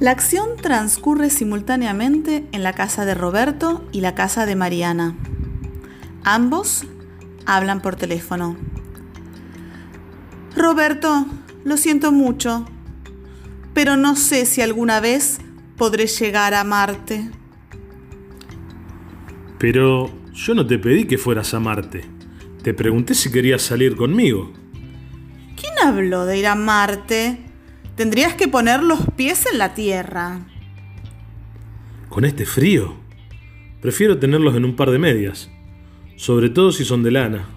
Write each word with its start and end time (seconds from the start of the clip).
La 0.00 0.12
acción 0.12 0.50
transcurre 0.62 1.28
simultáneamente 1.28 2.46
en 2.52 2.62
la 2.62 2.72
casa 2.72 3.04
de 3.04 3.14
Roberto 3.14 3.84
y 3.90 4.00
la 4.00 4.14
casa 4.14 4.46
de 4.46 4.54
Mariana. 4.54 5.16
Ambos 6.22 6.84
hablan 7.46 7.82
por 7.82 7.96
teléfono. 7.96 8.56
Roberto, 10.54 11.26
lo 11.64 11.76
siento 11.76 12.12
mucho, 12.12 12.64
pero 13.74 13.96
no 13.96 14.14
sé 14.14 14.46
si 14.46 14.62
alguna 14.62 15.00
vez 15.00 15.38
podré 15.76 16.06
llegar 16.06 16.54
a 16.54 16.60
amarte. 16.60 17.30
Pero 19.58 20.12
yo 20.32 20.54
no 20.54 20.64
te 20.64 20.78
pedí 20.78 21.06
que 21.06 21.18
fueras 21.18 21.54
a 21.54 21.60
Marte. 21.60 22.04
Te 22.62 22.72
pregunté 22.72 23.16
si 23.16 23.32
querías 23.32 23.62
salir 23.62 23.96
conmigo. 23.96 24.52
¿Quién 25.60 25.74
habló 25.82 26.24
de 26.24 26.38
ir 26.38 26.46
a 26.46 26.54
Marte? 26.54 27.47
Tendrías 27.98 28.36
que 28.36 28.46
poner 28.46 28.80
los 28.84 29.00
pies 29.16 29.44
en 29.52 29.58
la 29.58 29.74
tierra. 29.74 30.46
¿Con 32.08 32.24
este 32.24 32.46
frío? 32.46 32.94
Prefiero 33.82 34.20
tenerlos 34.20 34.54
en 34.54 34.64
un 34.64 34.76
par 34.76 34.92
de 34.92 35.00
medias. 35.00 35.50
Sobre 36.14 36.48
todo 36.48 36.70
si 36.70 36.84
son 36.84 37.02
de 37.02 37.10
lana. 37.10 37.48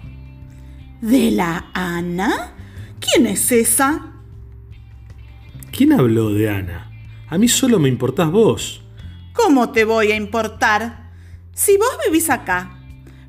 ¿De 1.00 1.30
la 1.30 1.70
Ana? 1.72 2.56
¿Quién 2.98 3.28
es 3.28 3.52
esa? 3.52 4.14
¿Quién 5.70 5.92
habló 5.92 6.34
de 6.34 6.50
Ana? 6.50 6.90
A 7.28 7.38
mí 7.38 7.46
solo 7.46 7.78
me 7.78 7.88
importás 7.88 8.32
vos. 8.32 8.82
¿Cómo 9.34 9.70
te 9.70 9.84
voy 9.84 10.10
a 10.10 10.16
importar? 10.16 11.12
Si 11.54 11.76
vos 11.76 11.98
vivís 12.04 12.30
acá, 12.30 12.80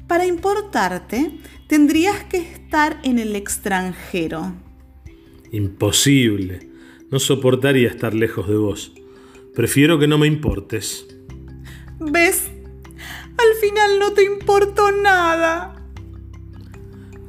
para 0.08 0.26
importarte, 0.26 1.38
tendrías 1.68 2.24
que 2.24 2.38
estar 2.38 3.00
en 3.04 3.20
el 3.20 3.36
extranjero. 3.36 4.56
Imposible. 5.52 6.73
No 7.14 7.20
soportaría 7.20 7.90
estar 7.90 8.16
lejos 8.16 8.48
de 8.48 8.56
vos. 8.56 8.92
Prefiero 9.54 10.00
que 10.00 10.08
no 10.08 10.18
me 10.18 10.26
importes. 10.26 11.06
¿Ves? 12.00 12.50
Al 13.38 13.54
final 13.62 14.00
no 14.00 14.14
te 14.14 14.24
importó 14.24 14.92
nada. 14.92 15.76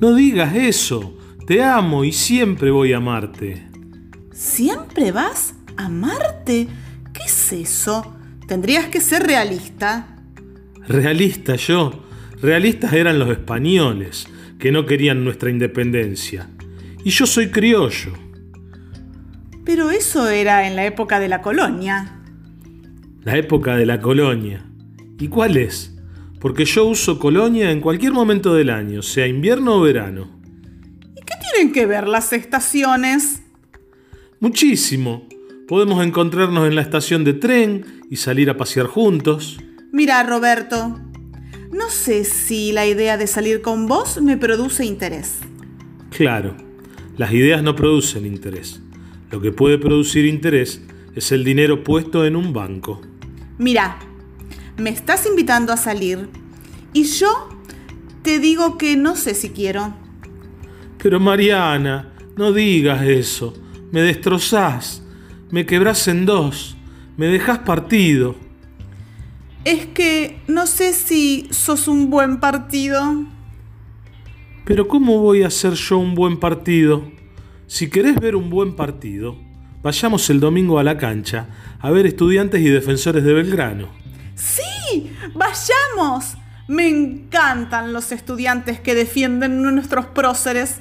No 0.00 0.14
digas 0.14 0.56
eso. 0.56 1.18
Te 1.46 1.62
amo 1.62 2.02
y 2.02 2.12
siempre 2.12 2.70
voy 2.70 2.94
a 2.94 2.96
amarte. 2.96 3.68
¿Siempre 4.32 5.12
vas 5.12 5.54
a 5.76 5.84
amarte? 5.84 6.66
¿Qué 7.12 7.24
es 7.24 7.52
eso? 7.52 8.16
Tendrías 8.48 8.86
que 8.86 9.02
ser 9.02 9.24
realista. 9.24 10.16
Realista 10.88 11.56
yo. 11.56 12.06
Realistas 12.40 12.94
eran 12.94 13.18
los 13.18 13.28
españoles, 13.28 14.28
que 14.58 14.72
no 14.72 14.86
querían 14.86 15.24
nuestra 15.24 15.50
independencia. 15.50 16.48
Y 17.04 17.10
yo 17.10 17.26
soy 17.26 17.50
criollo. 17.50 18.23
Pero 19.64 19.90
eso 19.90 20.28
era 20.28 20.66
en 20.66 20.76
la 20.76 20.84
época 20.84 21.18
de 21.20 21.28
la 21.28 21.40
colonia. 21.40 22.20
La 23.22 23.36
época 23.36 23.76
de 23.76 23.86
la 23.86 24.00
colonia. 24.00 24.66
¿Y 25.18 25.28
cuál 25.28 25.56
es? 25.56 25.96
Porque 26.40 26.66
yo 26.66 26.84
uso 26.84 27.18
colonia 27.18 27.70
en 27.70 27.80
cualquier 27.80 28.12
momento 28.12 28.54
del 28.54 28.68
año, 28.68 29.00
sea 29.00 29.26
invierno 29.26 29.76
o 29.76 29.80
verano. 29.80 30.38
¿Y 31.16 31.20
qué 31.24 31.34
tienen 31.50 31.72
que 31.72 31.86
ver 31.86 32.06
las 32.06 32.32
estaciones? 32.34 33.42
Muchísimo. 34.40 35.26
Podemos 35.66 36.04
encontrarnos 36.04 36.68
en 36.68 36.74
la 36.74 36.82
estación 36.82 37.24
de 37.24 37.32
tren 37.32 38.02
y 38.10 38.16
salir 38.16 38.50
a 38.50 38.58
pasear 38.58 38.86
juntos. 38.86 39.58
Mira, 39.90 40.22
Roberto, 40.24 41.00
no 41.72 41.88
sé 41.88 42.24
si 42.24 42.72
la 42.72 42.86
idea 42.86 43.16
de 43.16 43.26
salir 43.26 43.62
con 43.62 43.86
vos 43.86 44.20
me 44.20 44.36
produce 44.36 44.84
interés. 44.84 45.38
Claro, 46.10 46.54
las 47.16 47.32
ideas 47.32 47.62
no 47.62 47.74
producen 47.74 48.26
interés. 48.26 48.82
Lo 49.30 49.40
que 49.40 49.52
puede 49.52 49.78
producir 49.78 50.26
interés 50.26 50.82
es 51.14 51.32
el 51.32 51.44
dinero 51.44 51.84
puesto 51.84 52.24
en 52.24 52.36
un 52.36 52.52
banco. 52.52 53.00
Mira, 53.58 53.98
me 54.76 54.90
estás 54.90 55.26
invitando 55.26 55.72
a 55.72 55.76
salir 55.76 56.28
y 56.92 57.04
yo 57.04 57.48
te 58.22 58.38
digo 58.38 58.78
que 58.78 58.96
no 58.96 59.16
sé 59.16 59.34
si 59.34 59.50
quiero. 59.50 59.94
Pero 60.98 61.20
Mariana, 61.20 62.12
no 62.36 62.52
digas 62.52 63.02
eso. 63.02 63.54
Me 63.92 64.00
destrozás, 64.00 65.02
me 65.50 65.66
quebrás 65.66 66.08
en 66.08 66.26
dos, 66.26 66.76
me 67.16 67.26
dejás 67.26 67.58
partido. 67.60 68.34
Es 69.64 69.86
que 69.86 70.40
no 70.48 70.66
sé 70.66 70.92
si 70.92 71.46
sos 71.50 71.86
un 71.86 72.10
buen 72.10 72.40
partido. 72.40 73.24
Pero 74.64 74.88
¿cómo 74.88 75.20
voy 75.20 75.42
a 75.42 75.50
ser 75.50 75.74
yo 75.74 75.98
un 75.98 76.14
buen 76.14 76.38
partido? 76.38 77.04
Si 77.74 77.90
querés 77.90 78.14
ver 78.20 78.36
un 78.36 78.50
buen 78.50 78.76
partido, 78.76 79.36
vayamos 79.82 80.30
el 80.30 80.38
domingo 80.38 80.78
a 80.78 80.84
la 80.84 80.96
cancha 80.96 81.48
a 81.80 81.90
ver 81.90 82.06
estudiantes 82.06 82.60
y 82.60 82.68
defensores 82.68 83.24
de 83.24 83.32
Belgrano. 83.32 83.88
Sí, 84.36 85.10
vayamos. 85.34 86.36
Me 86.68 86.88
encantan 86.88 87.92
los 87.92 88.12
estudiantes 88.12 88.78
que 88.78 88.94
defienden 88.94 89.60
nuestros 89.60 90.06
próceres. 90.06 90.76